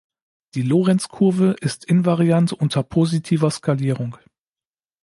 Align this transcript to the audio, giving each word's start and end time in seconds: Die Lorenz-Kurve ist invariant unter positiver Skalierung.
Die 0.55 0.63
Lorenz-Kurve 0.63 1.57
ist 1.61 1.85
invariant 1.85 2.53
unter 2.53 2.81
positiver 2.81 3.51
Skalierung. 3.51 4.17